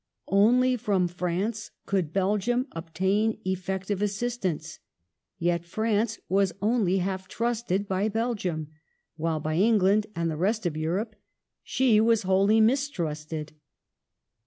Only 0.29 0.77
from 0.77 1.07
France 1.07 1.69
could 1.85 2.11
Belgium 2.11 2.65
obtain 2.71 3.37
effective 3.45 4.01
assistance; 4.01 4.79
yet 5.37 5.63
France 5.63 6.17
was 6.27 6.53
only 6.59 6.97
half 6.97 7.27
trusted 7.27 7.87
by 7.87 8.09
Belgium, 8.09 8.69
while 9.15 9.39
by 9.39 9.57
England 9.57 10.07
and 10.15 10.31
the 10.31 10.37
rest 10.37 10.65
of 10.65 10.75
Europe 10.75 11.15
she 11.61 12.01
was 12.01 12.23
wholly 12.23 12.59
mistrusted. 12.59 13.53